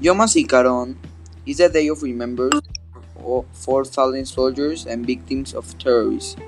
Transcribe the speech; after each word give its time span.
Yom 0.00 0.16
HaZikaron 0.16 0.96
is 1.44 1.60
a 1.60 1.68
day 1.68 1.86
of 1.88 2.02
remembrance 2.02 2.64
for 3.52 3.84
fallen 3.84 4.24
soldiers 4.24 4.86
and 4.86 5.04
victims 5.04 5.52
of 5.52 5.76
terrorism. 5.76 6.40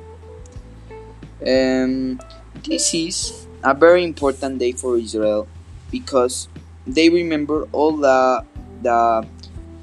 Um, 1.46 2.18
this 2.64 2.94
is 2.94 3.46
a 3.62 3.74
very 3.74 4.04
important 4.04 4.58
day 4.58 4.72
for 4.72 4.96
Israel 4.96 5.46
because 5.90 6.48
they 6.86 7.10
remember 7.10 7.68
all 7.72 7.92
the 7.92 8.42
the, 8.80 9.28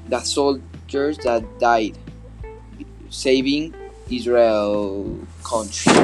the 0.08 0.18
soldiers 0.18 1.16
that 1.22 1.46
died 1.60 1.94
saving 3.08 3.72
Israel 4.10 5.14
country. 5.44 5.94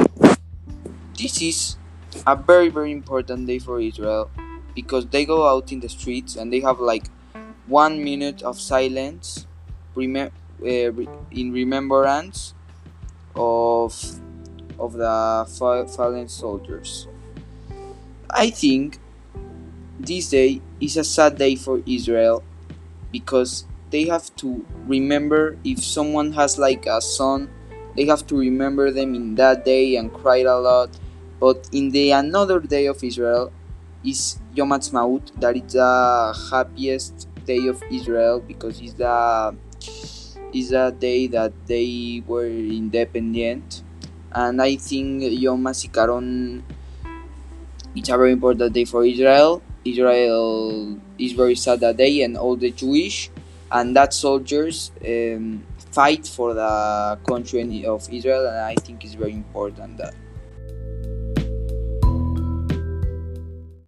This 1.18 1.42
is 1.42 1.76
a 2.28 2.36
very 2.36 2.68
very 2.68 2.92
important 2.92 3.48
day 3.48 3.58
for 3.58 3.80
Israel 3.80 4.30
because 4.76 5.06
they 5.06 5.24
go 5.24 5.48
out 5.48 5.72
in 5.72 5.80
the 5.80 5.88
streets 5.88 6.36
and 6.36 6.52
they 6.52 6.60
have 6.60 6.78
like 6.78 7.10
one 7.66 8.02
minute 8.02 8.42
of 8.42 8.60
silence 8.60 9.46
uh, 9.96 10.28
in 10.60 11.52
remembrance 11.52 12.54
of 13.34 13.92
of 14.78 14.92
the 14.92 15.46
fallen 15.56 16.28
soldiers. 16.28 17.08
I 18.30 18.50
think 18.50 18.98
this 19.98 20.30
day 20.30 20.60
is 20.80 20.96
a 20.96 21.04
sad 21.04 21.38
day 21.38 21.56
for 21.56 21.82
Israel 21.86 22.44
because 23.10 23.64
they 23.90 24.04
have 24.04 24.34
to 24.36 24.64
remember 24.86 25.56
if 25.64 25.82
someone 25.82 26.32
has 26.32 26.58
like 26.58 26.86
a 26.86 27.00
son 27.00 27.48
they 27.96 28.04
have 28.04 28.26
to 28.26 28.36
remember 28.36 28.90
them 28.90 29.14
in 29.14 29.34
that 29.36 29.64
day 29.64 29.96
and 29.96 30.12
cry 30.12 30.38
a 30.38 30.58
lot 30.58 30.90
but 31.40 31.68
in 31.72 31.90
the 31.90 32.10
another 32.10 32.60
day 32.60 32.86
of 32.86 33.02
Israel 33.02 33.50
is 34.04 34.38
Yom 34.54 34.70
Ha'atzmaut 34.70 35.32
that 35.40 35.56
is 35.56 35.72
the 35.72 36.48
happiest 36.50 37.28
day 37.46 37.66
of 37.68 37.82
Israel 37.90 38.40
because 38.40 38.80
it's 38.80 38.94
the 38.94 39.54
is 40.52 40.72
a 40.72 40.90
day 40.92 41.26
that 41.26 41.52
they 41.66 42.22
were 42.26 42.46
independent 42.46 43.82
and 44.32 44.60
I 44.60 44.76
think 44.76 45.22
Yom 45.22 45.64
HaZikaron 45.64 46.62
it's 47.96 48.10
a 48.10 48.16
very 48.16 48.32
important 48.32 48.74
day 48.74 48.84
for 48.84 49.04
Israel. 49.06 49.62
Israel 49.82 50.98
is 51.18 51.32
very 51.32 51.54
sad 51.54 51.80
that 51.80 51.96
day, 51.96 52.22
and 52.22 52.36
all 52.36 52.54
the 52.54 52.70
Jewish 52.70 53.30
and 53.72 53.96
that 53.96 54.12
soldiers 54.14 54.92
um, 55.04 55.64
fight 55.92 56.26
for 56.26 56.54
the 56.54 57.18
country 57.26 57.84
of 57.86 58.06
Israel, 58.12 58.46
and 58.46 58.58
I 58.58 58.74
think 58.74 59.04
it's 59.04 59.14
very 59.14 59.32
important 59.32 59.98
that. 59.98 60.14